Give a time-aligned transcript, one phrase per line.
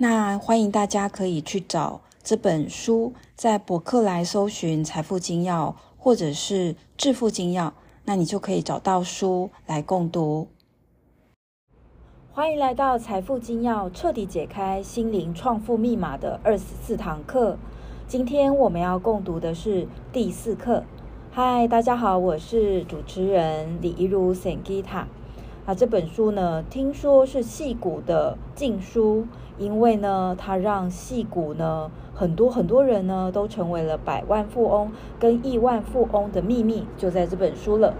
[0.00, 7.66] 那欢迎大家可以去找这本书，在博客来搜寻《财富金要》或者是《致富金要》，
[8.04, 10.46] 那你就可以找到书来共读。
[12.30, 17.58] 欢迎来到《财富金要》，彻底解开心灵创富密码的二十四堂课。
[18.06, 20.84] 今天我们要共读的是第四课。
[21.32, 25.06] 嗨，大家好，我是主持人李怡如 Sangita。
[25.66, 29.26] 那这本书呢，听说是戏骨的禁书。
[29.58, 37.94] 因为呢，它让戏骨呢很多很多人呢都成为了百万富翁跟亿万富翁的秘密就在这本书了。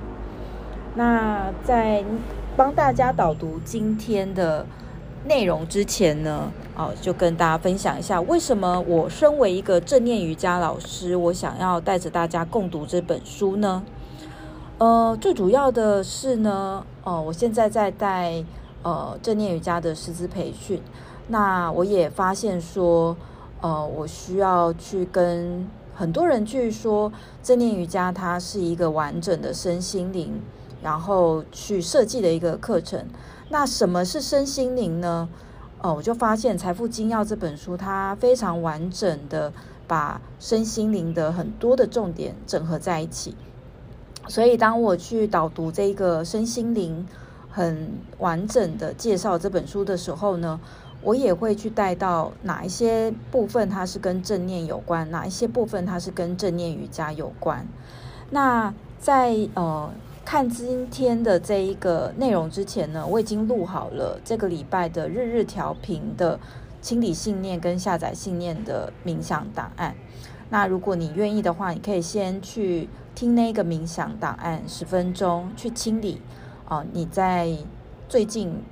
[0.95, 2.05] 那在
[2.57, 4.67] 帮大家导读今天的
[5.27, 13.83] 内容之前呢，哦，就跟大家分享一下为什么我身为一个正念瑜伽老师，我想要带着大家共读这本书呢？
[14.79, 18.45] 呃，最主要的是呢，呃，我现在在带
[18.83, 20.81] 呃正念瑜伽的师资培训。
[21.29, 23.17] 那我也发现说，
[23.61, 27.13] 呃，我需要去跟很多人去说，
[27.43, 30.41] 正念瑜伽它是一个完整的身心灵，
[30.83, 33.07] 然后去设计的一个课程。
[33.51, 35.29] 那什么是身心灵呢？
[35.81, 39.53] 哦、呃，我就发现《财富精要》这本书，它非常完整的
[39.87, 43.37] 把身心灵的很多的重点整合在一起。
[44.29, 47.07] 所以，当我去导读这个身心灵
[47.49, 50.61] 很完整的介绍这本书的时候呢，
[51.03, 57.67] 我也会去带到哪一些部分它是跟正念有关，哪一些部分它是跟正念瑜伽有关。
[58.31, 59.91] 那在呃
[60.25, 66.39] 看今天的这一个内容之前呢，我已经录好了这个礼拜的日日调频的
[66.83, 69.95] 清理信念跟下载信念的冥想档案。
[70.51, 76.21] 那如果你愿意的话，你可以先去听那个冥想档案十分钟，去清理
[76.67, 77.57] 啊、你在
[78.09, 78.63] 最近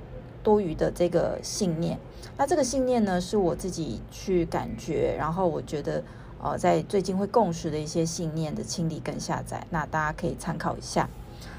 [0.43, 1.97] 多余的这个信念。
[2.37, 6.03] 那这个信念呢，是我自己去感觉，然后我觉得，
[6.41, 11.09] 呃，在最近会共识的一些信念的清理跟下载，那大家可以参考一下。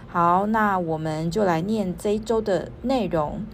[0.06, 3.44] 好，那我们就来念这一周的内容。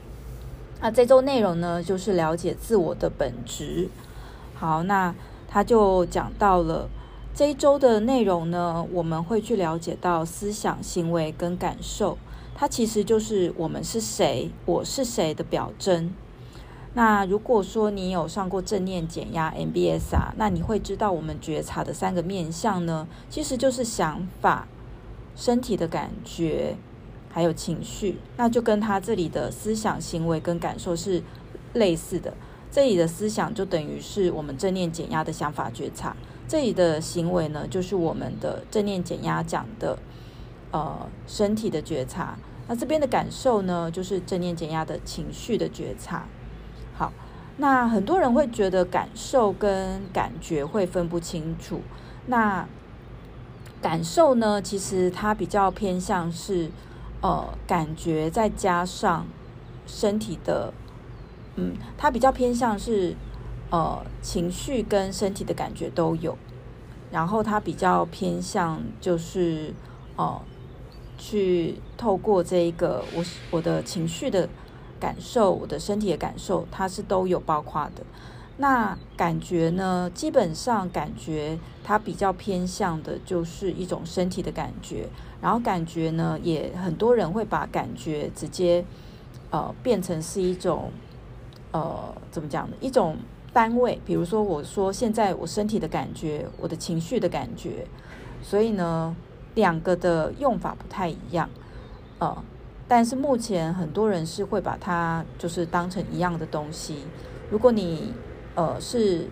[0.80, 3.88] 那这周内容呢，就是了解自我的本质。
[4.54, 5.14] 好，那
[5.48, 6.88] 他就讲到了
[7.34, 12.18] 这一周的内容呢，我们会去了解到思想、行为跟感受，
[12.54, 16.12] 它其实就是我们是谁，我是谁的表征。
[16.96, 24.68] 那如果说你有上过正念减压 MBS 啊，那你会知道我们觉察的三个面向呢，其实就是想法、
[25.34, 26.76] 身体的感觉，
[27.28, 28.18] 还有情绪。
[28.36, 31.20] 那就跟他这里的思想、行为跟感受是
[31.72, 32.32] 类似的。
[32.70, 36.16] 这里的思想就等于是我们正念减压的想法觉察，
[36.46, 39.98] 这里的行为呢，就是我们的正念减压讲的
[40.70, 42.38] 呃身体的觉察。
[42.68, 46.28] 那这边的感受呢，就是正念减压的情绪的觉察。
[46.96, 47.12] 好，
[47.56, 51.80] 那很多人会觉得感受跟感觉会分不清楚。
[52.26, 52.68] 那
[53.82, 56.70] 感受呢，其实它比较偏向是
[57.20, 59.26] 呃感觉，再加上
[59.86, 60.72] 身体的，
[61.56, 63.16] 嗯，它比较偏向是
[63.70, 66.38] 呃情绪跟身体的感觉都有。
[67.10, 69.74] 然后它比较偏向就是
[70.16, 70.40] 呃
[71.18, 74.48] 去透过这一个我我的情绪的。
[75.04, 78.02] 感受我的身体的感受，它是都有包括的。
[78.56, 80.10] 那感觉呢？
[80.14, 85.08] 基本上感觉它比较偏向的就是一种身体的感觉。
[85.42, 88.82] 然后感觉呢，也很多人会把感觉直接
[89.50, 90.90] 呃变成是一种
[91.72, 92.76] 呃怎么讲呢？
[92.80, 93.18] 一种
[93.52, 94.00] 单位。
[94.06, 97.86] 比如说我说现在我身体的感觉，我的情绪的感觉。
[98.40, 99.14] 所以呢，
[99.54, 101.50] 两个的用法不太一样，
[102.20, 102.42] 呃。
[102.96, 106.98] 但是目前很多人是会把它就是当成一样的东西。
[107.50, 108.14] 如果你
[108.54, 109.26] 呃是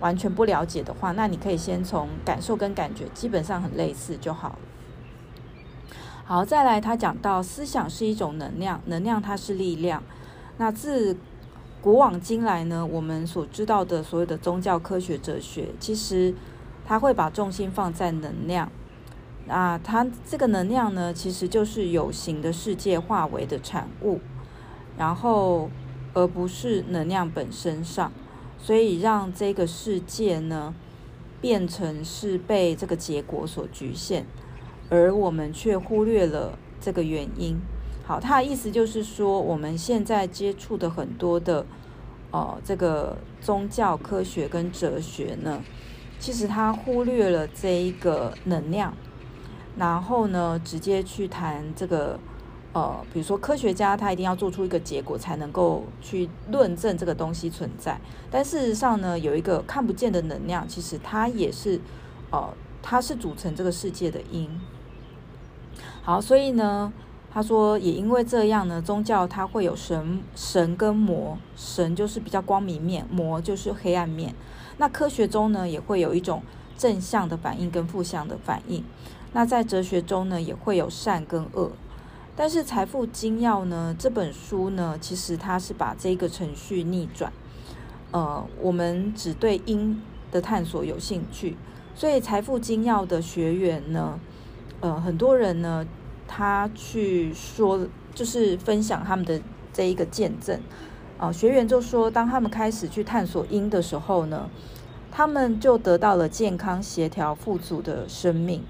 [0.00, 4.58] 完全不了解的话，那你可以先从感受跟感觉基本上很类似就好了。
[6.24, 10.02] 好，再来他讲到思想是一种能量，能量它是力量。
[10.58, 11.16] 那自
[11.80, 16.34] 古往今来呢，我们所知道的所有的宗教、科学、哲学，其实
[16.84, 18.68] 它会把重心放在能量。
[19.48, 24.20] 啊，它这个能量呢，其实就是有形的世界化为的产物，
[24.96, 25.70] 然后
[26.14, 28.12] 而不是能量本身上。
[28.62, 30.74] 所以让这个世界呢
[31.40, 34.26] 变成是被这个结果所局限，
[34.90, 37.58] 而我们却忽略了这个原因。
[38.04, 41.64] 好，他的意思就是说，我们现在接触的很多的，
[42.32, 45.62] 呃，这个宗教、科学跟哲学呢，
[46.18, 48.94] 其实他忽略了这一个能量，
[49.80, 52.20] 然后呢，直接去谈这个，
[52.72, 57.98] 呃，比如说科学家他一定要做出一个结果才能够去论证这个东西存在，
[58.30, 61.80] 但事实上呢，有一个看不见的能量，其实它也是，
[62.30, 62.48] 呃，
[62.82, 64.48] 它是组成这个世界的因。
[66.02, 66.92] 好，所以呢。
[67.32, 74.34] 他说，也因为这样呢，宗教它会有神神跟魔，神就是比较光明面，魔就是黑暗面。
[74.78, 76.42] 那科学中呢，也会有一种
[76.76, 78.82] 正向的反应跟负向的反应。
[79.32, 81.72] 那在哲学中呢，也会有善跟恶。
[82.36, 87.32] 但是《财富精要》呢这本书呢，其实它是把这个程序逆转。
[88.12, 91.56] 呃，我们只对因的探索有兴趣，
[91.94, 94.18] 所以《财富精要》的学员呢，
[94.80, 95.86] 呃，很多人呢。
[96.32, 99.42] 他去说，就是分享他们的
[99.72, 100.60] 这一个见证
[101.18, 101.32] 啊。
[101.32, 104.48] 学员就说，当他们开始去探索因的时候呢，
[105.10, 108.62] 他们就得到了健康、协调、富足的生命，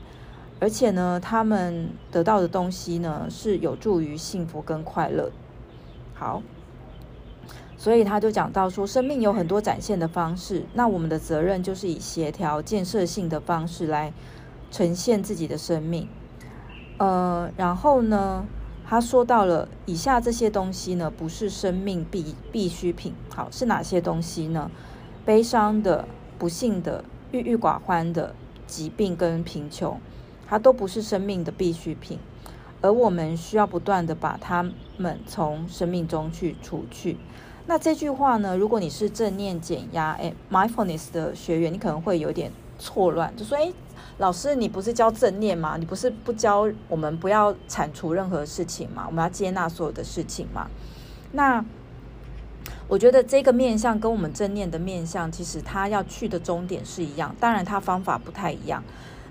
[0.60, 5.32] 而且呢，他们得到的东西呢是有助于幸福跟快乐。
[6.14, 6.42] 好，
[7.78, 14.12] 所以他就讲到说，生命有很多展现的方式，那我们的责任就是以协调、建设性的方式来
[14.70, 16.06] 呈现自己的生命。
[16.98, 18.46] 呃，然后呢，
[18.86, 23.14] 他说到了以下这些东西呢，不是生命必必需品。
[23.34, 24.70] 好，是哪些东西呢？
[25.24, 26.06] 悲伤的、
[26.38, 27.02] 不幸的、
[27.32, 28.34] 郁郁寡欢的、
[28.66, 29.98] 疾病跟贫穷，
[30.50, 32.18] 它都不是生命的必需品，
[32.80, 37.16] 而我们需要不断的把它们从生命中去除去。
[37.66, 42.50] 那这句话呢，如果你是正念减压诶 mindfulness 的学员，你可能会有点
[42.80, 43.72] 错乱，就说诶。
[44.18, 45.76] 老师，你不是教正念吗？
[45.78, 49.04] 你不是不教我们不要铲除任何事情吗？
[49.06, 50.68] 我们要接纳所有的事情吗？
[51.32, 51.64] 那
[52.86, 58.82] 我觉得这个面向跟我们正念的面向，其实它要去的终点是一样，当然它方法不太一样。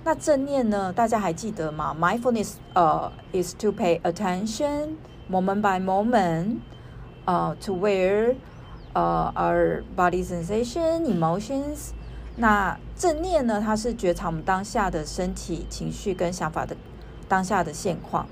[0.10, 0.92] 那正念呢？
[0.92, 4.96] 大家还记得吗？Mindfulness，呃、，is to pay attention
[5.30, 6.56] moment by moment，
[7.26, 8.34] 呃、，to where，
[8.94, 11.92] 呃、，our body sensation emotions。
[12.38, 13.62] 那正念呢？
[13.64, 16.76] 它是觉察我们当下的身体、情绪跟想法的
[17.28, 18.26] 当下的现况。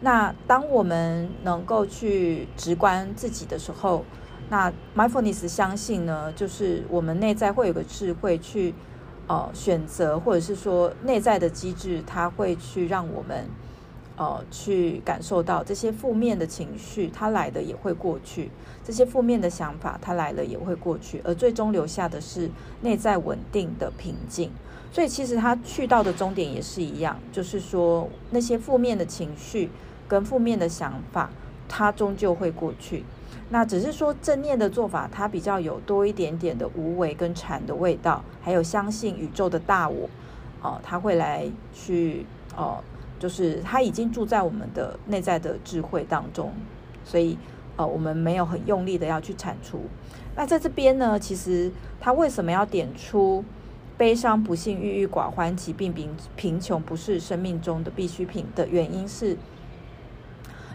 [0.00, 4.04] 那当我们能够去直观自己的时候，
[4.48, 8.74] 那 mindfulness 相信呢，就是我们内在会有个智慧去
[9.30, 13.46] 呃选择，或者是说内在的机制，它会去让我们。
[14.16, 18.50] 呃，去感受到这些负面的情绪，它来的也会过去；
[18.84, 22.50] 这些负面的想法，它来了也会过去，而最终留下的是
[22.82, 24.50] 内在稳定的平静。
[24.92, 29.70] 所以，其实它去到的终点也是一样，就是说那些负面的情绪
[30.06, 31.30] 跟负面的想法，
[31.66, 33.06] 它终究会过去。
[33.50, 40.08] 那只是说正念的做法，它比较有多一点点的无为跟禅的味道，还有相信宇宙的大我，
[40.62, 42.82] 哦、他，会来去哦。
[43.18, 46.54] 就是他已经住在我们的内在的智慧当中，
[47.04, 47.36] 所以
[47.76, 49.82] 呃，我们没有很用力的要去铲除。
[50.34, 53.44] 那在这边呢，其实他为什么要点出
[53.98, 59.36] 悲伤、不幸、郁郁寡欢、疾病、贫贫穷不是生命中的必需品的原因是，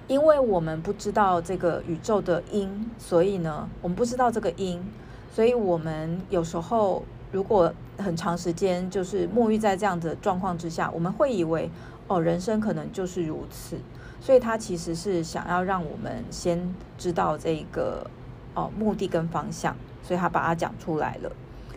[0.07, 4.83] 因为我们不知道这个宇宙的因，所以呢，我们不知道这个因，
[5.31, 11.69] 所以我们有时候如果很长时间就是沐浴在这样的状况之下，我们会以为。
[12.07, 13.79] 哦，人生可能就是如此，
[14.21, 18.05] 所以他其实是想要让我们先知道这个
[18.53, 21.31] 哦目的跟方向，所以他把它讲出来了。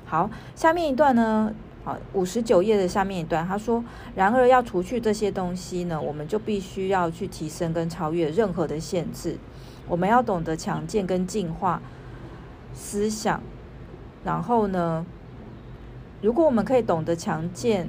[0.05, 1.51] 好，下面一段呢，
[1.88, 3.83] 好，五十九页的下面一段，他说：
[4.14, 9.38] 然而要除去这些东西呢，我们就必须要去提升跟超越任何的限制，
[9.88, 11.80] 我们要懂得强健跟净化
[12.75, 13.40] 思想，
[14.23, 15.07] 然后呢，
[16.21, 17.88] 如果我们可以懂得强健。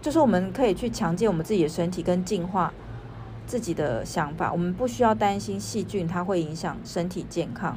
[0.00, 2.72] 就是我们可以去强健我们自己的身体，跟净化
[3.48, 4.52] 自己的想法。
[4.52, 7.76] 我们不需要担心细菌，它会影响身体健康。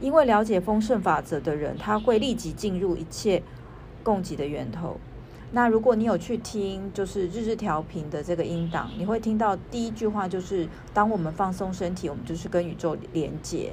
[0.00, 3.42] 因为了解丰盛法则的人，他会立即进入一切
[4.02, 4.96] 供给的源头。
[5.52, 13.72] 那如果你有去听，就是日日调频的这个音档，你会听到第一句话就是：当我们放松身体，我们就是跟宇宙连接。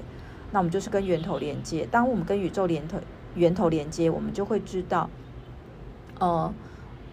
[0.52, 1.88] 那我们就是跟源头连接。
[1.92, 2.98] 当我们跟宇宙连头
[3.36, 5.10] 源头连接，我们就会知道，
[6.20, 6.54] 呃。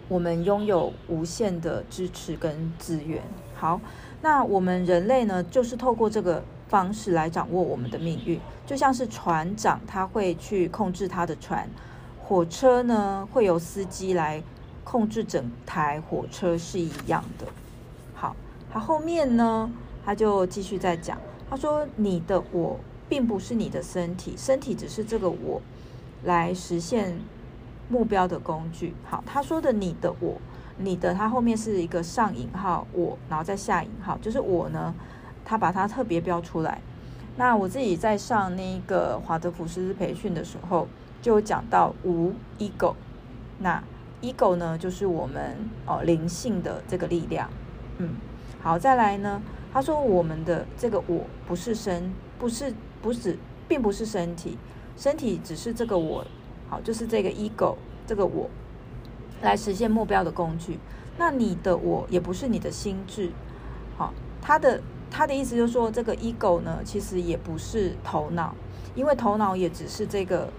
[0.09, 3.23] 我们拥有无限的支持跟资源。
[3.55, 3.79] 好，
[4.21, 11.67] 那我们人类呢，就是透过这个方式来掌握我们的命运，就像是船长他会去控制他的船，
[12.25, 14.41] 火车呢会由司机来
[14.83, 17.45] 控制整台火车是一样的。
[18.13, 18.35] 好，
[18.71, 19.69] 他后面呢
[20.05, 21.17] 他就继续在讲，
[21.49, 25.61] 他说你的我并不是你的身体，身体只是这个我
[26.23, 27.19] 来实现
[27.89, 28.93] 目标的工具。
[29.09, 30.37] 好，他说的你的我，
[30.77, 34.93] 你的他后面是一个上引号我，然后再下引号，就是我呢。
[35.45, 36.79] 他把它特别标出来。
[37.35, 40.87] 那我自己在上那个华德福师资培训的时候，
[41.23, 42.93] 就讲到无 ego。
[43.57, 43.83] 那
[44.21, 47.49] ego 呢，就是我们哦灵性的这个力量。
[47.97, 48.09] 嗯，
[48.61, 54.57] 好，再来呢，他说我们的这个我不是身，不是不是，并不是身体，
[54.95, 56.23] 身体只是这个我，
[56.69, 58.49] 好，就是这个 ego 这个我
[59.41, 60.77] 来实现目标的工具。
[61.17, 63.31] 那你的我也不是你的心智，
[63.97, 64.81] 好，他的。
[65.15, 68.55] 他的意思就是说，这个 ego 呢，其实也不是头脑，
[68.95, 70.49] 因为头脑也只是这个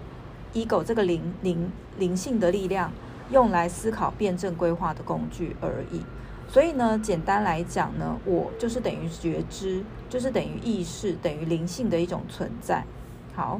[0.55, 2.91] ego 这个灵灵灵性的力量
[3.29, 6.01] 用来思考、辩证、规划的工具而已。
[6.47, 12.85] 所以呢，简单来讲呢，我就是等于觉知，就是等于意识，等于灵性的一种存在。
[13.33, 13.59] 好，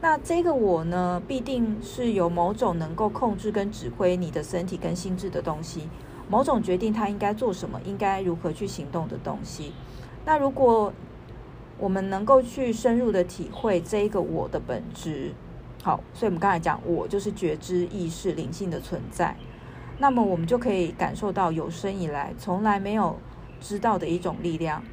[0.00, 5.88] 那这个我呢，必定是有某种能够控制跟指挥你的身体跟心智的东西，
[6.28, 9.72] 某种决定他应该做什么，应该如何去行动的东西。
[10.24, 10.92] 那如果
[11.78, 15.32] 我们能够去深入的体会这一个我的本质，
[15.82, 19.36] 好，所以我们刚才讲我就是觉知意识灵性的存在，
[19.98, 23.18] 那么我们就可以感受到有生以来从来没有
[23.60, 24.84] 知道的一种力量。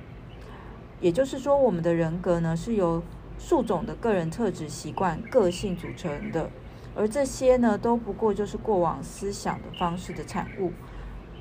[1.00, 3.04] 也就是说，我们的人格呢是由
[3.38, 6.50] 数种的个人特质、习惯、个性组成的，
[6.96, 10.74] 而这些呢都不过就是过往思想的方式的产物，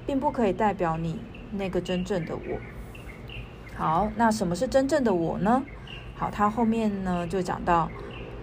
[0.06, 1.18] 并不可以代表你
[1.52, 2.58] 那个真正的我。
[3.74, 5.64] 好，那什么是真正的我呢？
[6.14, 7.90] 好，他后面呢就讲到，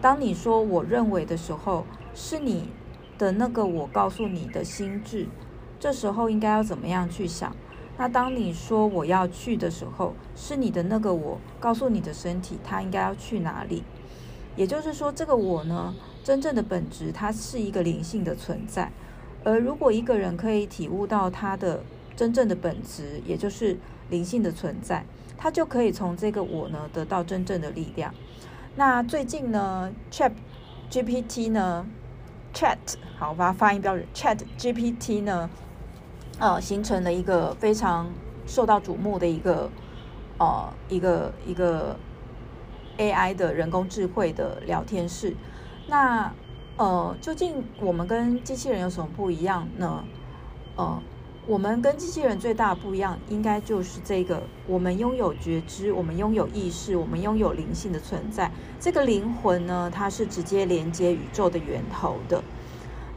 [0.02, 2.70] 当你说我认为的时候，是你
[3.18, 5.28] 的那个我告诉你的心智，
[5.80, 7.56] 这时候应该要怎么样去想？
[7.98, 13.84] 那当你说我要去的时候，是你的那个我告诉你的身体，它应该要去哪里？
[14.56, 18.92] 也就是说，这个我呢，真正的本质，它是一个灵性的存在。
[19.44, 21.84] 而如果一个人可以体悟到他的
[22.16, 23.78] 真正的本质，也就是
[24.10, 25.06] 灵性的存在。
[25.38, 28.14] 他就可以从这个我呢得到真正的力量。
[28.78, 30.34] 那最近呢，Chat
[30.92, 31.86] GPT 呢
[32.54, 32.78] ，Chat
[33.18, 35.50] 好，我把它发音标准，Chat GPT 呢，
[36.40, 38.10] 呃，形成了一个非常
[38.46, 39.70] 受到瞩目的一个
[40.38, 41.96] 呃一个一个
[42.98, 45.34] AI 的人工智慧的聊天室。
[45.88, 46.34] 那
[46.76, 50.04] 呃，究竟我们跟机器人有什么不一样呢？
[50.76, 51.02] 呃。
[51.48, 58.52] 我们跟机器人最大的不一样，应该就是这个：我们拥有觉知，我们拥有意识，我们拥有灵性的存在。
[58.80, 62.44] 这个灵魂呢，它是直接连接宇宙的源头的。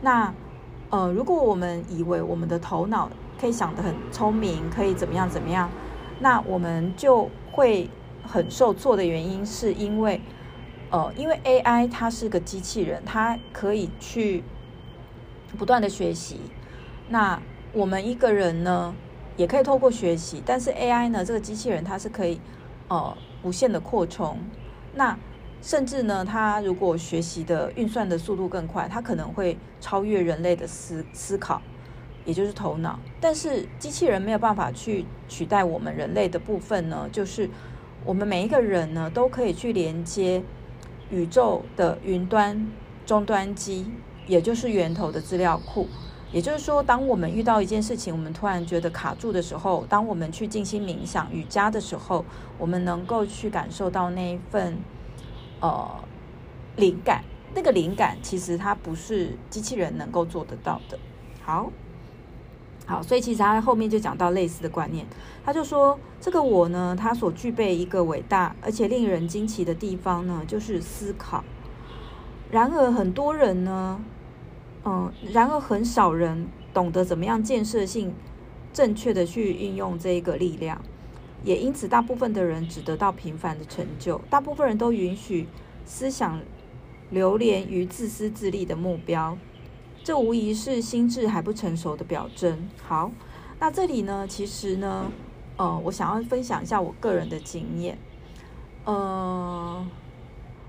[0.02, 0.34] 那，
[0.90, 5.70] 呃，如果我们以为我们的头脑可以想得很聪明，可以怎么样怎么样，
[6.20, 7.88] 那我们就会
[8.22, 10.20] 很受挫的原因，是因为，
[10.90, 14.44] 呃，因为 AI 它是个机器人，它可以去
[15.56, 16.40] 不断的学习。
[17.08, 17.40] 那
[17.72, 18.94] 我们一个人呢，
[19.36, 22.40] 也可以透过学习，但是 AI 呢，这个机器人它是可以，
[22.88, 24.38] 呃，无限的扩充。
[24.94, 25.16] 那
[25.60, 31.60] 甚至呢，它如果学习的运算的速度更快，它可能会超越人类的思思考，
[32.24, 32.98] 也就是头脑。
[33.20, 37.50] 但是机器人没有办法去取代我们人类的部分呢，就是
[38.04, 40.42] 我们每一个人呢，都可以去连接
[41.10, 42.66] 宇宙的云端
[43.04, 43.90] 终端机，
[44.26, 45.86] 也就是源头的资料库。
[46.30, 52.22] 也就是说，当我们遇到一件事情，我们突然觉得卡住的时候，当我们去静心冥想瑜伽的时候，
[52.58, 54.76] 我们能够去感受到那一份
[55.60, 55.88] 呃
[56.76, 57.24] 灵感。
[57.54, 60.98] 那个灵感其实它不是机器人能够做得到的。
[61.42, 61.72] 好，
[62.84, 65.06] 好，所以其实他后面就讲到类似的观念。
[65.46, 71.42] 他就说，这个我呢，他所具备一个伟大而且令人惊奇的地方呢，就是思考。
[72.50, 73.98] 然而，很多人呢。
[74.90, 78.14] 嗯，然而很少人懂得怎么样建设性、
[78.72, 80.80] 正确的去运用这一个力量，
[81.44, 84.18] 也因此大部分的人只得到平凡的成就。
[84.30, 85.46] 大部分人都允许
[85.84, 86.40] 思想
[87.10, 89.36] 流连于自私自利的目标，
[90.02, 92.66] 这无疑是心智还不成熟的表征。
[92.82, 93.12] 好，
[93.60, 95.12] 那这里呢，其实呢，
[95.58, 97.98] 呃，我想要分享一下我个人的经验，
[98.86, 99.86] 呃。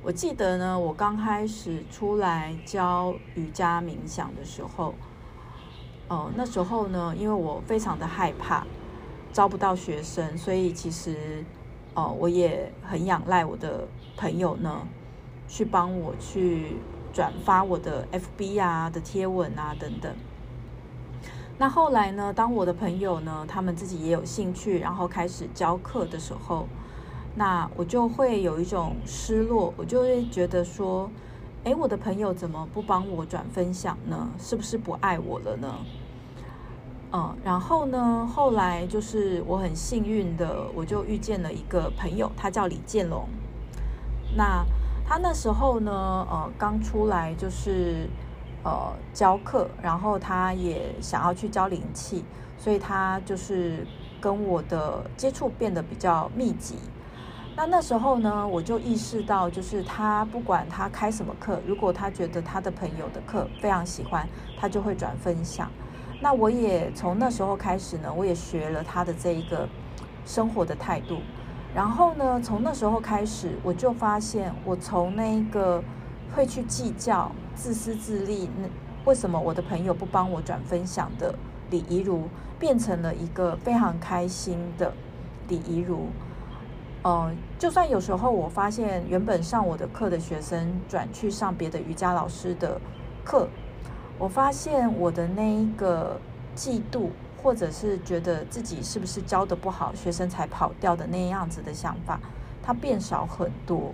[0.02, 4.94] 我记得呢，我刚开始出来教瑜伽冥想的时候，
[6.08, 8.66] 呃，那时候呢，因为我非常的害怕
[9.34, 11.44] 招不到学生，所以其实
[11.96, 14.88] 哦，我也很仰赖我的朋友呢，
[15.50, 16.78] 去帮我去
[17.12, 20.16] 转发我的 FB 啊的贴文啊等等。
[21.58, 26.68] 那后来呢，当我的朋友呢，他们自己也有兴趣，然后开始教课的时候，
[27.36, 31.10] 那我就会有一种失落，我就会觉得说，
[31.64, 34.30] 诶，我的朋友怎么不帮我转分享呢？
[34.38, 35.76] 是不是不爱我了呢？
[37.12, 43.28] 嗯，然后呢，后来就是我很幸运的，我就遇见了一个朋友，他叫李建龙。
[44.36, 44.64] 那
[45.08, 45.92] 他那时候呢，
[46.30, 48.08] 呃，刚出来就是
[48.64, 52.24] 呃教课，然后他也想要去教灵气，
[52.58, 53.88] 所以他就是
[54.22, 56.76] 跟我的接触变得比较密集。
[57.60, 64.26] 那那时候呢，我就意识到，就是他不管他开什么课，如果他觉得他的朋友的课非常喜欢，
[64.58, 65.70] 他就会转分享。
[66.22, 69.68] 那我也从那时候开始呢，我也学了他的这一个
[70.26, 71.18] 生活的态度。
[71.76, 75.84] 然后呢，从那时候开始，我就发现，我从那个
[76.34, 78.70] 会去计较、自私自利，那
[79.04, 81.36] 为什么我的朋友不帮我转分享的
[81.70, 82.24] 李怡如，
[82.58, 84.94] 变成了一个非常开心的
[85.50, 86.08] 李怡如。
[87.04, 92.80] 嗯，就算有时候我发现原本上我的课的学生转去上别的瑜伽老师的
[93.24, 93.48] 课。
[94.18, 96.20] 我发现我的那一个
[96.58, 97.08] 嫉妒，
[97.42, 102.20] 或者是觉得自己是不是教的不好，学生才跑掉的那样子的想法，
[102.62, 103.94] 它变少很多。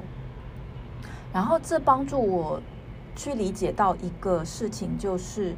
[1.31, 2.59] 然后这帮助我
[3.15, 5.55] 去理解到一个事情，就是，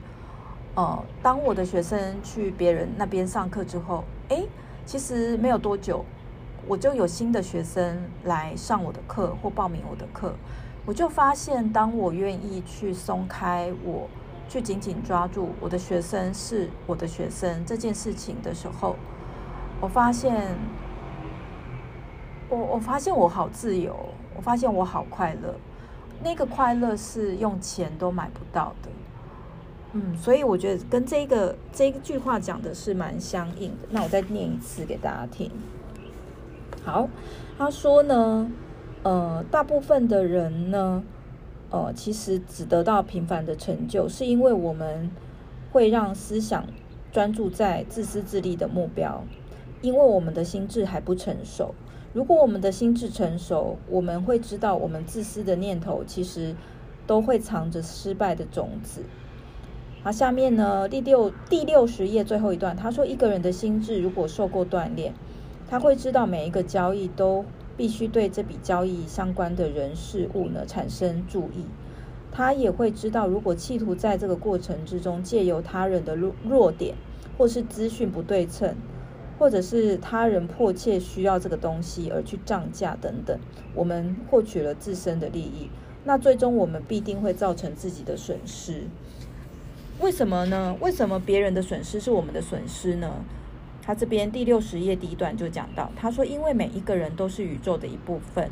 [0.75, 4.49] 呃，当我的学生去别人那边上课之后，诶，
[4.85, 6.03] 其实没有多久，
[6.67, 10.33] 我就有新的学生来上我的课或报名我的课，
[10.85, 14.07] 我就发现，当我愿意去松开我。
[14.49, 18.95] 去紧紧抓住我的学生是我的学生这件事情的时候，
[19.81, 20.55] 我发现，
[22.47, 23.93] 我我发现我好自由，
[24.37, 25.53] 我发现我好快乐，
[26.23, 28.89] 那个快乐是用钱都买不到的。
[29.91, 33.89] 嗯，所以我觉得跟这个这一句话讲的是蛮相应的。
[33.89, 35.51] 那我再念一次给大家听。
[36.87, 37.09] 好，
[37.57, 38.49] 他说呢，
[39.03, 41.03] 呃，大部分的人呢。
[41.69, 45.11] 呃，其实只得到平凡的成就，是因为我们
[45.69, 46.65] 会让思想
[47.11, 49.25] 专注在自私自利的目标，
[49.81, 51.75] 因为我们的心智还不成熟。
[52.13, 56.55] 如果我们的心智成熟，我们会知道，我们自私的念头其实
[57.05, 59.03] 都会藏着失败的种子。
[60.03, 65.13] 好，下面呢，第六第六十页最后一段，他说，一个人的心智如果受过锻炼，
[65.69, 67.45] 他会知道每一个交易都。
[67.77, 71.63] 必须对这笔交易相关的人事物呢产生注意，
[72.31, 76.95] 他也会知道，如果企图在这个过程之中借由他人的弱弱点，
[77.37, 78.75] 或是资讯不对称，
[79.37, 83.37] 或者是他人迫切需要这个东西而去涨价等等，
[83.75, 85.69] 我们获取了自身的利益，
[86.03, 88.85] 那最终我们必定会造成自己的损失。
[90.01, 90.75] 为什么呢？
[90.81, 93.23] 为什么别人的损失是我们的损失呢？
[93.87, 98.51] 他这边第六十页第一段就讲到，他说：“因为每一个人都是宇宙的一部分，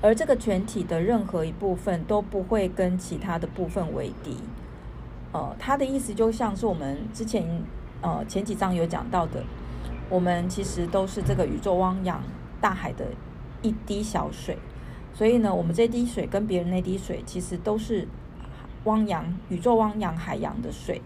[0.00, 4.38] 而这个全体的任何一部分都不会跟其他的部分为敌。”
[5.32, 7.62] 呃，他的意思就像是我们之前
[8.00, 9.44] 呃前几章有讲到的，
[10.08, 12.22] 我们其实都是这个宇宙汪洋
[12.62, 13.04] 大海的
[13.60, 14.56] 一滴小水，
[15.12, 18.08] 所以呢，我们这滴水跟别人那滴水其实都是
[18.84, 21.02] 汪洋宇宙汪洋海洋的水，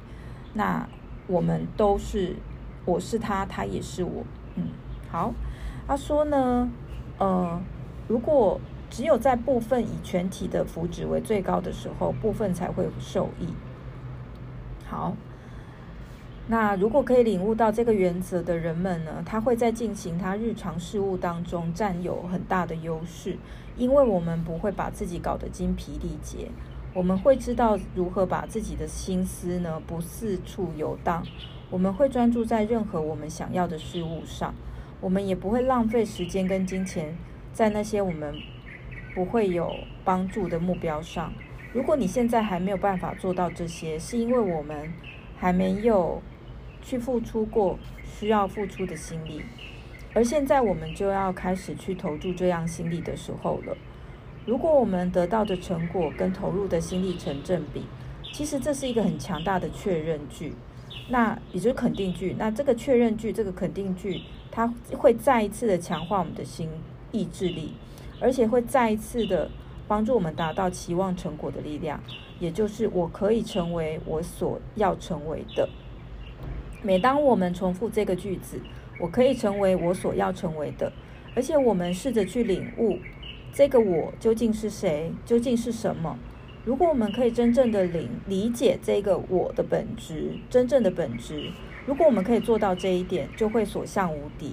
[0.54, 0.88] 那
[1.26, 2.36] 我们都是。
[2.84, 4.24] 我是他，他也是我。
[4.56, 4.68] 嗯，
[5.10, 5.32] 好。
[5.84, 6.70] 他说呢，
[7.18, 7.60] 呃，
[8.08, 13.48] 如果只有在部分以全体的福祉为最高的时候，部分才会受益。
[14.86, 15.14] 好，
[16.46, 23.36] 那如果可以领悟到这个原则的人们呢，他会在进行他日常事务当中占有很大的优势，
[23.76, 26.50] 因为我们不会把自己搞得精疲力竭，
[26.94, 31.26] 我们会知道如何把自己的心思呢，不四处游荡。
[31.72, 34.54] 我们会专注在任何我们想要的事物上，
[35.00, 37.16] 我们也不会浪费时间跟金钱
[37.54, 38.34] 在那些我们
[39.14, 39.72] 不会有
[40.04, 41.32] 帮助的目标上。
[41.72, 44.92] 如果你现在还没有办法做到这些，是因为我们
[45.38, 46.20] 还没有
[46.82, 49.40] 去付出过需要付出的心力，
[50.12, 53.74] 而现在我们就要开始去投注这样心力的时候了。
[54.44, 57.86] 如果我们得到的成果跟投入的心力成正比，
[58.30, 60.52] 其实这是一个很强大的确认句。
[61.08, 66.68] 那也就是肯定句，那这个确认句，这个肯定句，它会再一次的强化我们的心
[67.10, 67.72] 意志力，
[68.20, 69.50] 而且会再一次的
[69.86, 72.00] 帮助我们达到期望成果的力量，
[72.38, 75.68] 也就是我可以成为我所要成为的。
[76.82, 78.60] 每当我们重复这个句子，
[78.98, 80.92] 我可以成为我所要成为的，
[81.36, 82.98] 而且我们试着去领悟
[83.52, 86.18] 这个我究竟是谁，究竟是什么。
[86.64, 91.50] 如果我们可以真正的理理解这个我的本质，真正的本质，
[91.86, 94.52] 如果我们可以做到这一点，就会所向无敌。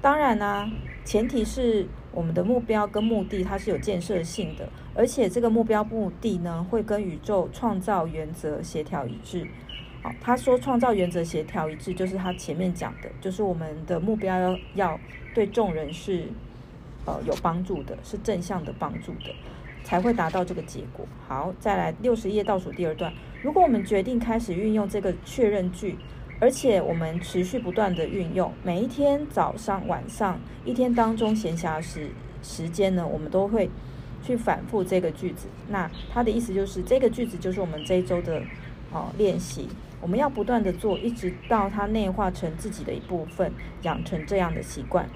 [0.00, 0.68] 当然呢、
[1.04, 9.46] 前提是我们的目标跟目的它是有建设性的，而且这个目标目的呢，会跟宇宙创造原则协调一致。
[10.02, 15.00] 好，他说创造原则协调一致，就是他前面讲的，就是我们的目标要要
[15.32, 16.24] 对众人是
[17.04, 19.32] 呃有帮助的，是正向的帮助的。
[19.86, 21.06] 才会达到这个结果。
[21.28, 23.12] 好，再来六十页倒数第二段。
[23.40, 25.96] 如果我们决定开始运用这个确认句，
[26.40, 32.08] 而且我们持续不断的运用，每一天早上、晚上，一天当中闲暇时
[32.42, 33.70] 时间呢，我们都会
[34.24, 35.46] 去反复这个句子。
[35.68, 38.42] 那它的意思就是，这个句子就是我们这一周的
[38.92, 39.68] 哦练习。
[40.00, 45.08] 我们要不断的做，一直到它内化成自己的一部分，养成这样的习惯。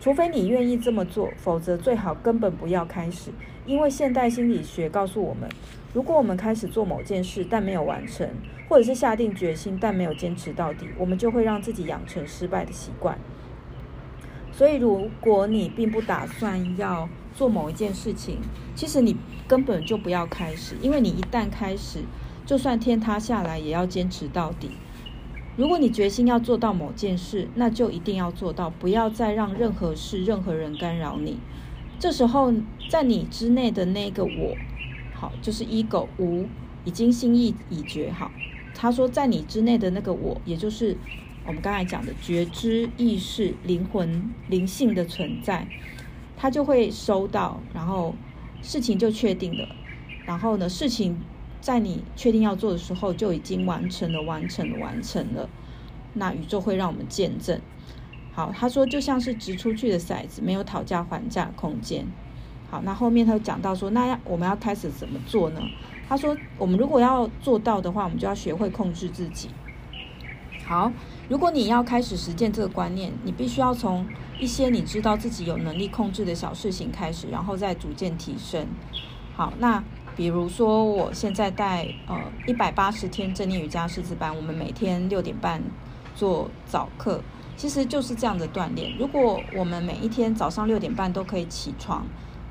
[0.00, 3.30] 除非你愿意这么做，否则最好根本不要开始。
[3.66, 5.48] 因为现代心理学告诉我们，
[5.92, 8.26] 如果我们开始做某件事但没有完成，
[8.66, 13.18] 或者是下定决心但没有坚持到底，我们就会让自己养成失败的习惯。
[14.50, 18.38] 所以，如果你并不打算要做某一件事情，
[18.74, 22.00] 其实你根本就不要开始，因为你一旦开始，
[22.46, 24.70] 就算天塌下来也要坚持到底。
[25.56, 31.38] 如果你决心要做到某件事，那就一定要做到，不要再让任何事、任何人干扰你。
[31.98, 32.54] 这时候，
[32.88, 34.56] 在你之内的那个我，
[35.12, 36.46] 好，就是 ego 无，
[36.84, 38.10] 已经心意已决。
[38.10, 38.30] 好，
[38.74, 40.96] 他说，在你之内的那个我，也就是
[41.44, 45.66] 我们刚才讲的觉知、意识、灵魂、灵性的存在，
[46.36, 48.14] 他就会收到，然后
[48.62, 49.68] 事情就确定了。
[50.24, 51.18] 然后呢，事情。
[51.60, 55.48] 在你确定要做的时候，就已经完成了，完成了，完成了。
[56.14, 57.60] 那宇宙会让我们见证。
[58.32, 62.06] 好，他说就像是掷出去的骰子，没有讨价还价空间。
[62.70, 65.60] 好，那后面他讲到说，那要我们要开始怎么做呢？
[66.08, 69.50] 他说，我们如果要做到的话，我们就要学会控制自己。
[70.64, 70.90] 好，
[71.28, 74.06] 如果你要开始实践这个观念，你必须要从
[74.38, 78.66] 一些你知道自己有能力控制的小事情开始，然后再逐渐提升。
[79.36, 79.84] 好，那。
[80.20, 82.14] 比如说，我现在带呃
[82.46, 85.62] 一百八十天正念瑜伽师资班，我们每天六点半
[86.14, 87.22] 做早课，
[87.56, 88.94] 其实就是这样的锻炼。
[88.98, 92.04] 如果我们每一天早上六点半都可以起床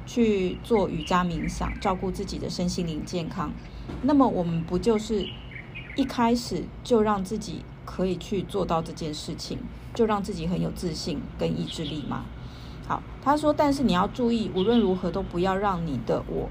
[0.07, 3.51] 去做瑜伽冥想，照顾自己的身心灵健康，
[4.01, 5.27] 那么我们不就是
[5.95, 9.59] 一开始就让自己可以去做到这件事情，
[9.93, 12.25] 就让自己很有自信跟意志力吗？
[12.87, 16.49] 好，他说，但是你要注意，无论如何都不要让你的我。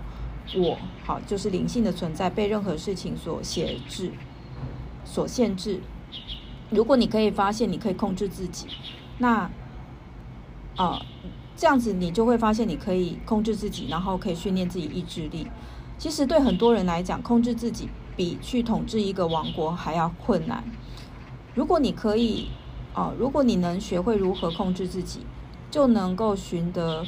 [0.57, 4.13] 我好，就是灵性的存在被任何事情所限制、
[5.05, 5.81] 所限制。
[6.71, 8.67] 如果你可以发现，你可以控制自己，
[9.19, 9.51] 那
[10.77, 11.03] 啊、
[11.57, 15.47] 这样子你就会发现你可以控制自己，然后可以训练自己意志力。
[15.99, 20.65] 其实对很多人来讲，控制自己比去统治一个王国还要困难。
[21.55, 22.49] 如果你可以
[22.95, 25.21] 啊、如果你能学会如何控制自己，
[25.71, 27.05] 就能够寻得。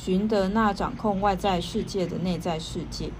[0.00, 3.10] 寻得那掌控外在世界的内在世界。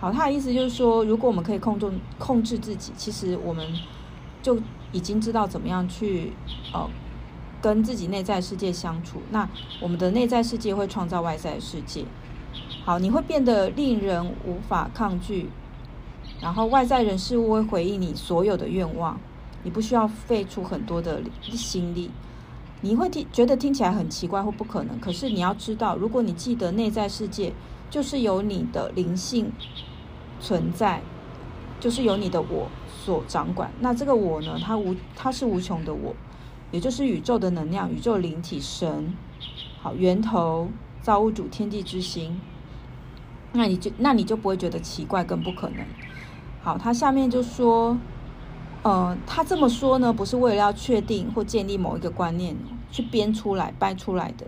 [0.00, 3.66] 好，他的意思就是说，如果我们可以控制控制自己，其实我们
[4.40, 4.56] 就
[4.92, 6.32] 已经知道怎么样去
[6.72, 6.88] 呃
[7.60, 9.20] 跟自己内在世界相处。
[9.32, 9.48] 那
[9.82, 12.04] 我们的内在世界会创造外在世界。
[12.84, 15.48] 好，你会变得令人无法抗拒，
[16.40, 19.18] 然后外在人事物会回应你所有的愿望，
[19.64, 22.10] 你不需要费出很多的心力。
[22.80, 27.52] 你会听觉得听起来很奇怪或不可能，可是你要知道，如果你记得内在世界
[27.90, 29.50] 就是由你的灵性
[30.40, 31.02] 存在，
[31.80, 36.14] 就是由你的我所掌管，那这个我呢，它无它是无穷的我，
[36.70, 39.12] 也就是宇宙的能量、宇宙灵体神，
[39.82, 40.68] 好，源头
[41.02, 42.40] 造物主天地之心，
[43.52, 45.84] 那你就那你就不会觉得奇怪跟不可能。
[46.62, 47.98] 好，他下面就说。
[48.88, 52.56] 呃，他这么说呢，不是为了要确定或建立某一个观念
[52.90, 54.46] 去编出来、掰出来的，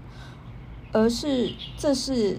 [0.92, 2.38] 而是这是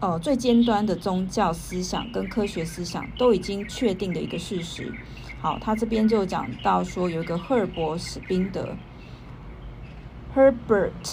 [0.00, 4.94] 呃最尖端的宗教思想跟科学思想都已经确定的一个事实。
[5.42, 8.74] 好，他这边就讲到说，有一个赫尔伯史宾德
[10.34, 11.12] （Herbert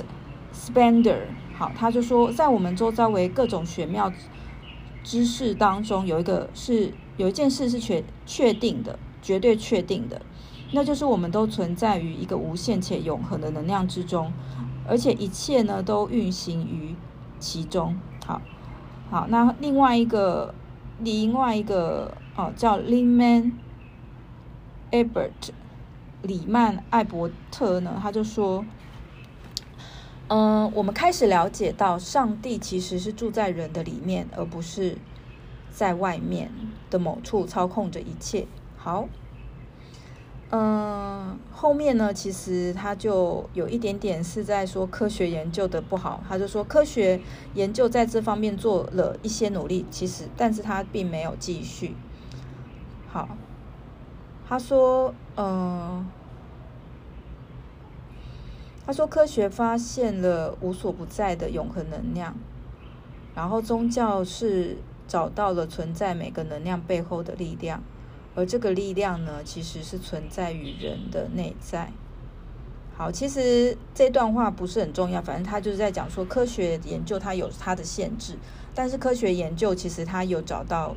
[0.53, 1.23] Spender），
[1.57, 4.09] 好，他就说，在我们周遭为各种玄妙
[5.03, 8.97] 知识当中，有一个是有一件事是确确定的。
[9.21, 10.21] 绝对确定的，
[10.71, 14.31] 那就是我们都存在于一个无限且永恒的能量之中，
[14.87, 16.95] 而且一切呢都运行于
[17.39, 17.97] 其中。
[18.25, 18.41] 好，
[19.09, 20.53] 好，那另外一个，
[20.99, 23.53] 另外一个哦，叫 Lyman
[24.91, 25.49] Ebert
[26.21, 28.63] 李曼艾伯特呢，他就说，
[30.27, 34.97] 嗯，我们开始了解到，上帝其实是住在人的里面，而不是
[35.71, 36.51] 在外面
[36.89, 38.45] 的某处操控着一切。
[38.77, 39.07] 好，
[40.51, 47.19] 嗯，后面呢，其实他就有一点点是在说科学研究的不好，他就说科学
[47.53, 51.95] 研究在这方面做了一些努力，其实，但是他并没有继续。
[53.07, 53.29] 好，
[54.47, 56.05] 他说，嗯。
[58.85, 62.33] 他说：“科学发现了无所不在的永恒能量，
[63.35, 67.83] 然后宗教是找到了存在每个能量背后的力量，
[68.39, 71.91] 而这个力量呢，其实是存在于人的内在。”
[72.97, 78.37] 好，其实这段话不是很重要，反正他就是在讲说，科学研究它有它的限制，
[78.73, 80.95] 但是科学研究其实它有找到，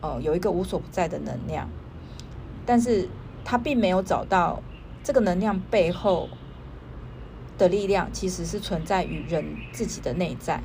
[0.00, 1.68] 呃，有一个无所不在的能量，
[2.64, 3.08] 但是
[3.44, 4.62] 它并没有找到
[5.02, 6.28] 这个能量背后。
[7.58, 10.60] 的力量其实是存在于人自己的内在。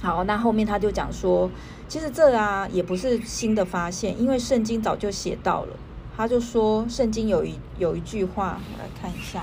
[0.00, 1.50] 好，那后面他就讲说，
[1.88, 5.76] 其实这啊也不是新的发现，因为圣经早就写到了。
[6.16, 9.42] 他就说，圣经有一有一句话，我来看一下。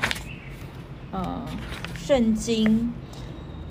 [1.12, 1.46] 嗯，
[1.96, 2.94] 圣经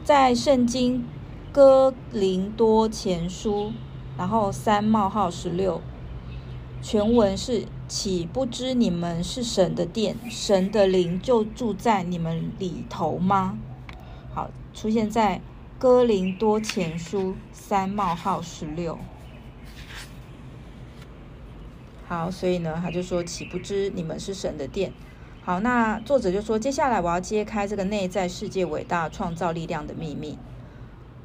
[0.05, 1.05] 在圣经
[1.53, 3.73] 哥林多前书，
[4.19, 5.81] 然后三冒号十六，
[6.83, 7.67] 全文是。
[7.91, 13.59] 岂不知你们是神的殿，神的灵就住在你们里头吗？
[14.33, 15.41] 好，出现在
[15.81, 18.99] 哥林多前书三冒号十六。
[22.07, 24.93] 好，所以呢，他就说：岂不知你们是神的殿？
[25.43, 30.37] 好，那作者就说：接下来我要揭开这个内在世界伟大创造力量的秘密。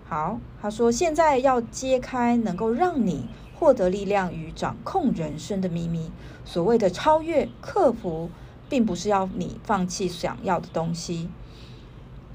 [0.07, 3.27] 好，他说现在要揭开能够让你。
[3.57, 6.11] 获得力量与掌控人生的秘密。
[6.43, 8.29] 所谓的超越、克服，
[8.67, 11.29] 并不是要你放弃想要的东西。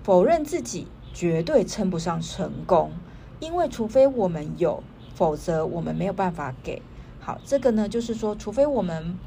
[0.03, 2.93] 否认自己绝对称不上成功，
[3.41, 4.83] 因为除非我们有，
[5.15, 6.81] 否则我们没有办法给。
[7.21, 9.19] 好，这个呢，就是说，除非我们，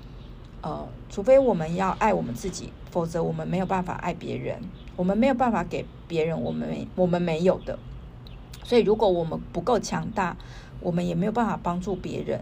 [0.62, 4.60] 呃，除非我们要爱我们自己，否则我们没有办法爱别人。
[4.96, 7.78] 我们没有办法给别人我们没我们没有的。
[8.64, 10.38] 所以，如果我们不够强大，
[10.80, 12.42] 我们也没有办法帮助别人。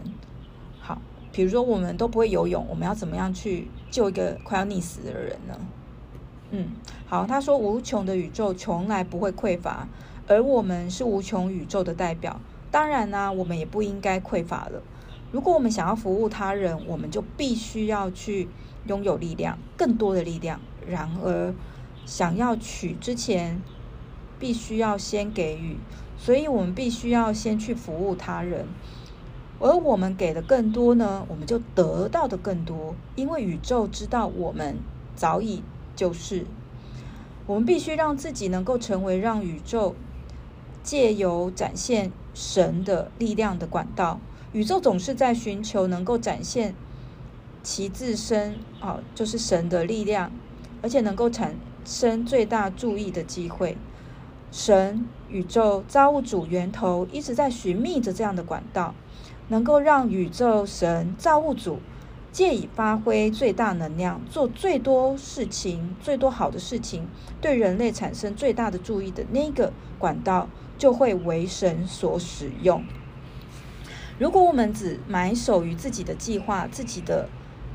[0.80, 1.00] 好，
[1.32, 5.58] 比如说我们都不会游泳，我们要怎么样去救一个快要溺死的人呢？
[6.54, 6.68] 嗯，
[7.06, 9.88] 好，他说无穷的宇宙从来不会匮乏，
[10.28, 12.38] 而我们是无穷宇宙的代表。
[12.70, 14.82] 当然呢、我们也不应该匮乏了。
[15.30, 18.48] 如果我们想要服务他人，我们就必须要去
[18.86, 20.60] 拥有力量，更多的力量。
[20.86, 21.54] 然而，
[22.04, 23.62] 想要取之前，
[24.38, 25.78] 必须要先给予。
[26.18, 28.66] 所以，我们必须要先去服务他人，
[29.58, 32.94] 而我们给的更多呢，我们就得到的更多。
[33.16, 34.76] 因为宇宙知道我们
[35.16, 35.62] 早已
[36.02, 36.44] 就是，
[37.46, 39.94] 我们必须让自己能够成为让宇宙
[40.82, 44.18] 借由展现神的力量的管道。
[44.52, 46.74] 宇宙总是在寻求能够展现
[47.62, 50.32] 其自身啊，就是神的力量，
[50.82, 53.76] 而且能够产生最大注意的机会。
[54.50, 58.92] 神、宇宙、造物主、源头一直在寻觅着这样的管道，
[59.46, 61.78] 能够让宇宙、神、造物主
[62.32, 67.06] 借以发挥最大能量，做最多事情、最多好的事情，
[67.40, 72.82] 对人类产生最大的注意的那个管道，就会为神所使用。
[74.18, 77.28] 如果我们只埋首于自己的计划、自己的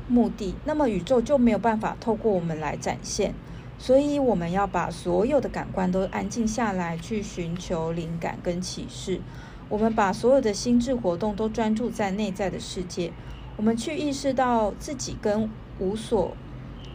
[0.08, 3.34] 目的，那么宇宙就没有办法透过我们来展现。
[3.78, 9.20] 所以，我们要把所有的感官都安静下来，去寻求灵感跟启示。
[9.68, 13.12] 我们把所有的心智活动都专注在内在的世界。
[13.58, 16.34] 我们去意识到自己跟无所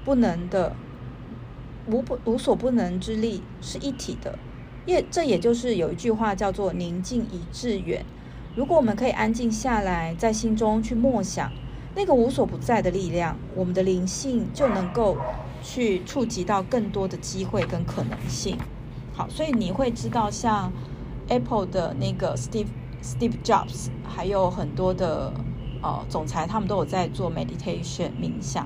[0.03, 0.75] 不能的
[1.87, 4.39] 无不无所不能之力是一体的。
[4.87, 8.03] 也这也就是有一句话叫做“宁静以致远”。
[8.57, 11.51] 如果我们可以安静下来，在心中去默想
[11.95, 15.17] 那个无所不在的力量，我们的灵性就能够。
[15.65, 18.57] 去触及到更多的机会跟可能性，
[19.15, 20.69] 好，所以你会知道，像
[21.29, 22.67] Apple 的那个 Steve
[23.01, 25.31] Steve Jobs，还有很多的
[25.83, 28.65] 呃总裁，他们都有在做 meditation 冥想。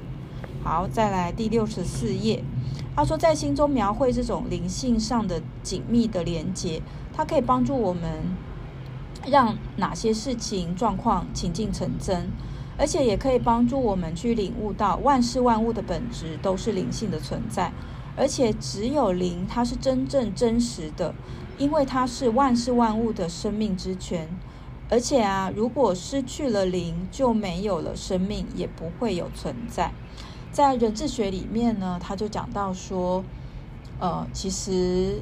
[0.63, 2.41] 好，再来第六十四页，
[2.95, 6.81] 他说在心中描绘这种灵性上的紧密的连接，
[7.13, 8.03] 它可以帮助我们
[9.25, 12.29] 让哪些事情状况情境成真。
[12.79, 17.73] 而且也可以帮助我们去领悟到万事万物的本质都是灵性的存在，
[18.15, 21.15] 而且只有灵它是真正真实的，
[21.57, 24.29] 因为它是万事万物的生命之泉。
[24.89, 29.91] 而且啊，如果失去了灵，就没有了生命，也不会有存在。
[30.51, 33.23] 在人智学里面呢，他就讲到说，
[33.99, 35.21] 呃，其实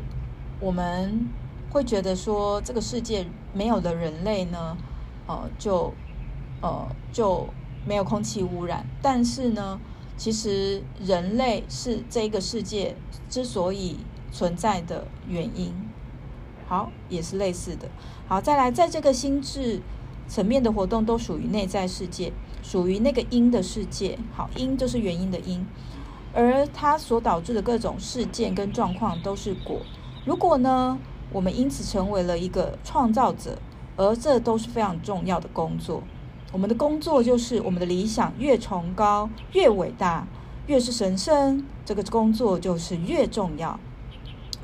[0.60, 1.28] 我们
[1.72, 4.78] 会觉得说，这个世界没有了人类呢，
[5.26, 5.92] 呃，就
[6.62, 7.48] 呃就
[7.86, 8.86] 没有空气污染。
[9.02, 9.80] 但是呢，
[10.16, 12.96] 其实人类是这个世界
[13.30, 13.98] 之所以
[14.32, 15.74] 存在的原因。
[16.68, 17.88] 好，也是类似的。
[18.28, 19.82] 好，再来，在这个心智
[20.28, 24.18] 层面的活动都属于内在世界，属于那个因的世界。
[24.36, 25.66] 好，因就是原因的因，
[26.34, 29.82] 而它所导致的各种事件跟状况都是果。
[30.26, 30.98] 如果呢，
[31.32, 33.60] 我们因此成为了一个创造者，
[33.96, 36.02] 而这都是非常重要的工作。
[36.52, 40.26] 我们的工作就是我们的理想越崇高、越伟大、
[40.68, 43.80] 越是神圣，这个工作就是越重要。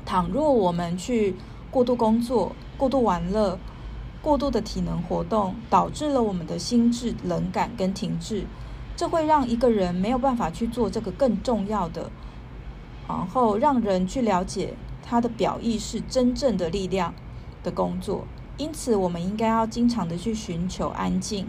[0.04, 1.36] 倘若我们去
[1.72, 3.58] 过度工作、过度玩乐、
[4.20, 8.44] 过度的体能活动，导致了我们的心智冷感跟停滞，
[8.94, 12.10] 这会让一个人没有办法去做这个更重要的，
[13.08, 17.14] 然后让人去了解他的表意识真正的力量
[17.64, 18.26] 的工作。
[18.58, 21.46] 因此，我们应该要经常的去寻求安静，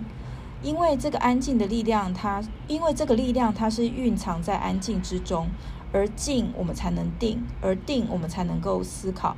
[0.64, 5.50] 因为这个安静的力量，它因为这个力量它是蕴藏在安静之中，
[5.92, 9.36] 而静我们才能定，而定我们才能够思考。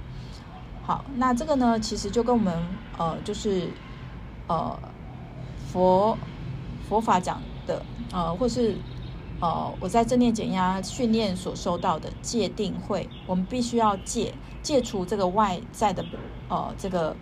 [0.86, 2.54] 好，那这个呢，其实就跟我们
[2.95, 3.69] 呃，就是
[4.45, 4.78] 呃
[5.67, 6.15] 佛
[6.88, 8.78] 佛法讲的呃，或是
[9.41, 16.06] 呃我在正念减压训练所收到的戒定慧，我们必须要戒戒除这个外在的
[16.50, 17.15] 呃这个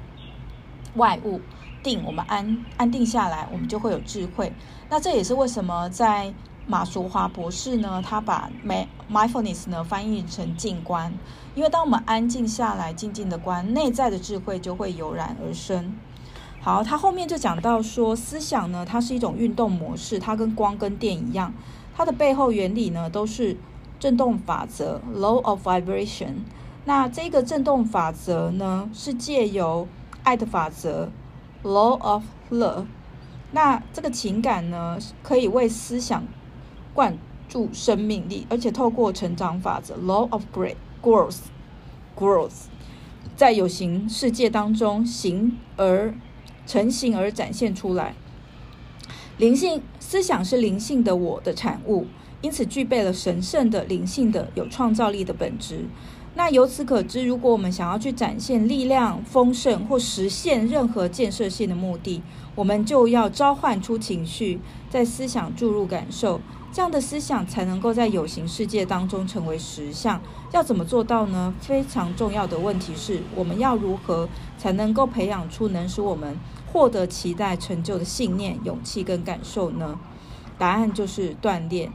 [0.95, 1.39] 外物，
[1.81, 4.51] 定我们安安定下来，我们就会有智慧。
[4.89, 6.33] 那这也是为什么在
[6.65, 8.49] 马淑华博士呢，他把
[9.11, 11.13] mindfulness 呢翻译成静观，
[11.55, 15.93] 因为当我们安静下来，静静的观，内在的智慧就会油然而生。
[16.61, 21.53] 好，他后面就讲到说，思想呢，它是一种运动模式，它跟光跟电一样，
[21.93, 23.57] 它的背后原理呢都是
[23.99, 26.35] 振动法则 （law of vibration）。
[26.85, 29.85] 那这个振动法则呢，是借由
[30.23, 31.11] 爱的法则
[31.63, 32.85] （law of love）。
[33.51, 36.23] 那这个情感呢，可以为思想。
[36.93, 37.17] 灌
[37.49, 42.65] 注生命力，而且透过成长法则 （Law of Great Growth），Growth，
[43.35, 46.13] 在有形世界当中形而
[46.65, 48.15] 成形而展现出来。
[49.37, 52.05] 灵性思想是灵性的我的产物，
[52.41, 55.85] 因此具备了神圣的灵性的有创造力的本质。
[56.35, 62.23] 那由此可知，如果我们想要去展现力量、丰盛或实现任何建设性的目的，
[62.55, 66.39] 我们就要召唤出情绪，在思想注入感受。
[66.73, 70.19] 这样的思想才能够在有形世界当中成为实相。
[70.51, 71.53] 要怎么做到呢？
[71.61, 76.35] 非常重要的问题是，我们要如何才能够培养出能使我们
[76.71, 79.99] 获得期待成就的信念、勇气跟感受呢？
[80.57, 81.91] 答案就是锻炼。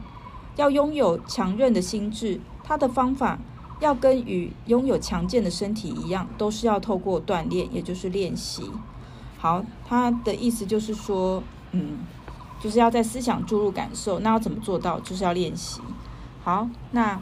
[0.55, 3.37] 要拥有强韧的心智，它的方法
[3.81, 8.63] 要跟与拥有强健的身体一样，都是要透过锻炼，也就是练习。
[9.37, 11.97] 好，他的意思就是说，嗯。
[12.59, 14.99] 就是要在思想注入感受，那要怎么做到？
[14.99, 15.79] 就是要练习。
[16.43, 17.19] 好，那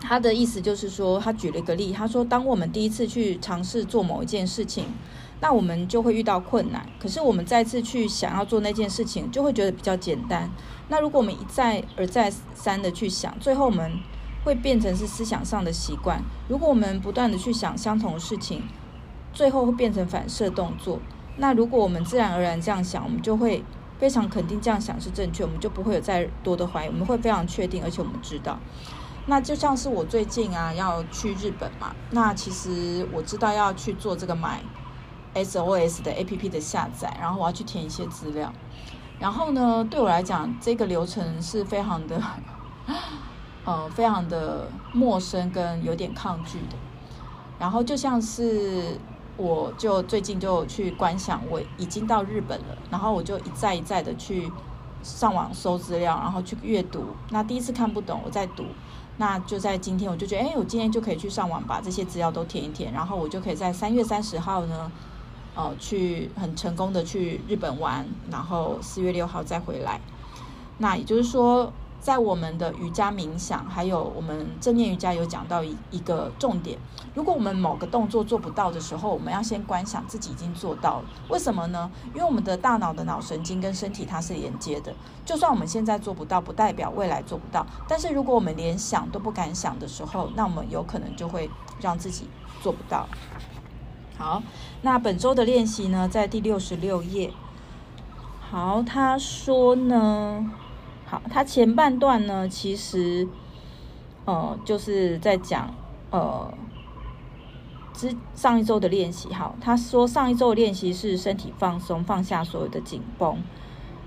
[0.00, 4.84] 他的意思就是说，他举了一个例，他说，当我们第一次去尝试做某一件事情，
[5.40, 6.86] 那我们就会遇到困难。
[6.98, 10.50] 可是我们再次去想要做那件事情，就会觉得比较简单。
[10.88, 13.98] 那如果我们一再而再三的去想，最后我们
[14.44, 16.22] 会变成是思想上的习惯。
[16.48, 18.62] 如果我们不断的去想相同的事情，
[19.32, 20.98] 最后会变成反射动作。
[21.38, 23.64] 那如果我们自然而然这样想，我们就会。
[23.98, 28.58] 非常肯定这样想是正确，我们就不会有再多的怀疑，我们会非常确定，而且我们知道。
[29.26, 34.62] 那就像是我最近啊要去日本嘛，那其实我知道要去做这个买
[35.34, 38.52] SOS 的 APP 的下载，然后我要去填一些资料。
[39.18, 42.20] 然后呢，对我来讲，这个流程是非常的，
[43.64, 46.76] 呃，非常的陌生跟有点抗拒的。
[47.58, 48.98] 然后就像是。
[49.36, 54.50] 我就最近就去观想，我已经到日本了，然后我就一再一再的去
[55.02, 57.04] 上网搜资料，然后去阅读。
[57.30, 58.64] 那第一次看不懂，我再读。
[59.16, 64.90] 那就在今天，我就觉得，哎，我今天就可以去上网把这些资料都填一填，然后我就可以在三月三十号呢，
[65.54, 70.00] 呃，去很成功的去日本玩，然后四月六号再回来。
[70.78, 71.72] 那也就是说。
[72.04, 76.78] 在我们的瑜伽冥想，还有我们正念瑜伽有讲到一一个重点，
[77.14, 81.04] 如果我们某个动作做不到的时候，我们要先观想自己已经做到了。
[81.30, 81.90] 为什么呢？
[82.12, 84.94] 因为我们的大脑的脑神经跟身体它是连接的，
[85.24, 87.66] 就算我们现在做不到，不代表未来做不到。
[87.88, 91.48] 但是如果我们连想都不敢想的时候，那我们有可能就会
[91.80, 92.28] 让自己
[92.60, 93.08] 做不到。
[94.18, 94.42] 好，
[94.82, 97.32] 那本周的练习呢，在第六十六页。
[98.50, 100.50] 好，他说呢。
[101.14, 103.28] 好，它前半段呢，其实，
[104.24, 105.72] 呃，就是在讲
[106.10, 106.52] 呃，
[107.92, 113.40] 之上一周的练习，好，他说上一周的练习是身体放松，放下所有的紧绷。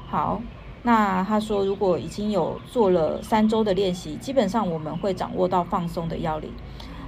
[0.09, 0.41] 好，
[0.83, 6.51] 那他说如果已经有做了三周的练习，基本上我们会掌握到放松的要领。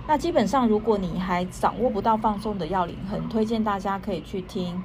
[0.08, 4.82] 那基本上如果你还掌握不到放松的要领，很推荐大家可以去听，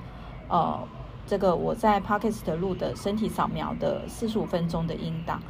[0.48, 0.80] 呃，
[1.26, 5.40] 这个我在 Podcast 录的身体扫描的四十五分钟的音档。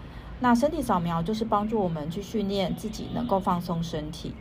[0.41, 4.35] 那身体扫描就是帮助我们去训练自己能够放松身体。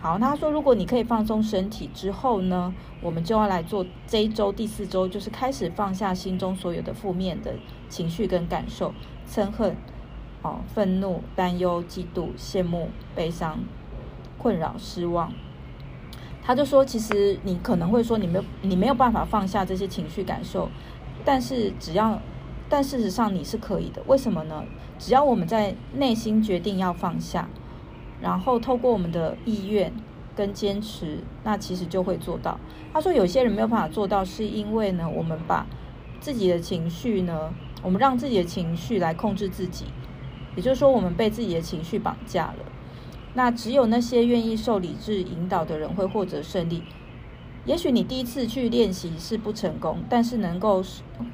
[0.00, 7.54] 好，那他说，如果你可以放松身体之后呢，我们就要来做这一周第四周，就是开始放下心中所有的负面的
[7.88, 8.94] 情绪跟感受，
[9.28, 9.76] 憎恨、
[10.40, 13.58] 哦，愤怒、担忧、嫉妒、羡慕、悲伤、
[14.38, 15.32] 困扰、失望。
[16.42, 20.68] 他就说，其实你可能会说，你没有你没有办法放下这些情绪感受，
[21.24, 22.20] 但是只要，
[22.68, 24.02] 但事实上你是可以的。
[24.06, 24.64] 为什么呢？
[24.98, 27.48] 只要我们在内心决定要放下。
[28.22, 29.90] 然后透过我们的意愿
[30.36, 32.60] 跟坚持，那其实就会做到。
[32.92, 35.64] 他说有些人没有办法做到，是因为呢，我们把
[36.20, 37.50] 自己的情绪呢，
[37.82, 39.86] 我们让自己的情绪来控制自己，
[40.54, 42.69] 也就是说，我们被自己的情绪绑架了。
[43.34, 46.82] 那只有那些愿意受理智引导的人会获得胜利。
[47.66, 50.82] 也许你第一次去练习是不成功，但是能够，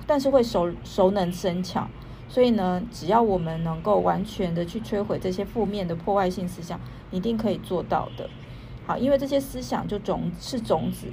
[0.07, 1.88] 但是会熟熟能生巧。
[2.28, 6.80] 所以呢，只要我们能够完全的去摧毁这些负面的破坏性思想，
[7.12, 8.28] 一定可以做到的。
[8.84, 11.07] 好，因为这些思想就种是种子，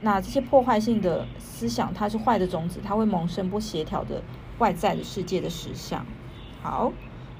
[0.00, 4.20] 那这些破坏性的思想，它是坏的种子，它会萌生不协调的
[4.58, 6.04] 外在的世界的实相。
[6.60, 6.92] 好，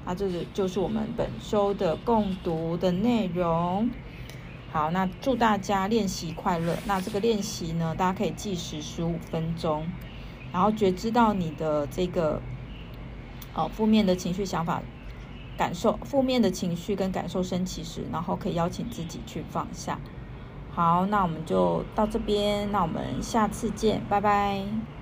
[0.05, 3.89] 那这个就是我们本周的共读的内容。
[4.71, 6.75] 好，那祝大家练习快乐。
[6.85, 9.85] 那这个练习呢，大家可以计时十五分钟，
[10.51, 12.41] 然后觉知到你的这个。
[13.55, 14.81] 哦，负面的情绪、想法、
[15.55, 19.99] 感受，负面的情绪跟感受升起时，然后可以邀请自己去放下。
[20.71, 24.92] 好，那我们就到这边，那我们下次见，拜拜。